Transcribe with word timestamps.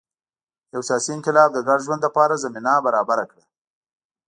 یو 0.73 0.81
سیاسي 0.87 1.09
انقلاب 1.15 1.49
د 1.53 1.59
ګډ 1.67 1.79
ژوند 1.85 2.01
لپاره 2.07 2.41
زمینه 2.43 2.73
برابره 2.85 3.25
کړه. 3.31 3.43